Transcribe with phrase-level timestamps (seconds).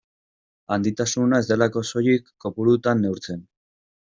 [0.75, 3.47] Handitasuna ez delako soilik kopurutan neurtzen.